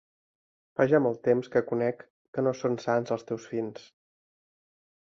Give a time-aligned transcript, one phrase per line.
[0.79, 2.01] Fa ja molt temps que conec,
[2.39, 3.87] que no són sants els teus fins.